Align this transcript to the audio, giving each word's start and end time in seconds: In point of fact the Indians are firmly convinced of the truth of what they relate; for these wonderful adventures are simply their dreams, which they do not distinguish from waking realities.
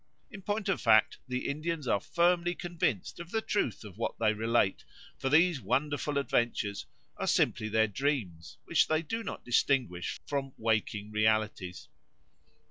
In 0.31 0.41
point 0.41 0.67
of 0.67 0.81
fact 0.81 1.19
the 1.27 1.47
Indians 1.47 1.87
are 1.87 1.99
firmly 1.99 2.55
convinced 2.55 3.19
of 3.19 3.29
the 3.29 3.39
truth 3.39 3.83
of 3.83 3.99
what 3.99 4.17
they 4.17 4.33
relate; 4.33 4.83
for 5.19 5.29
these 5.29 5.61
wonderful 5.61 6.17
adventures 6.17 6.87
are 7.17 7.27
simply 7.27 7.69
their 7.69 7.85
dreams, 7.85 8.57
which 8.65 8.87
they 8.87 9.03
do 9.03 9.21
not 9.21 9.45
distinguish 9.45 10.19
from 10.25 10.53
waking 10.57 11.11
realities. 11.11 11.87